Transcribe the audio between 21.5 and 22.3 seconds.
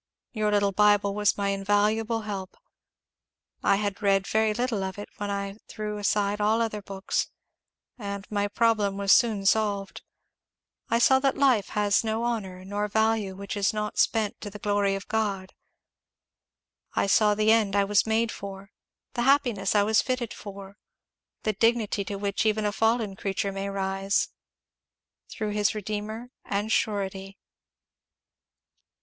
dignity to